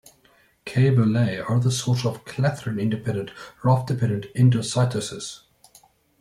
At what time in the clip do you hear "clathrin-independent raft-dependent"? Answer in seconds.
2.25-4.25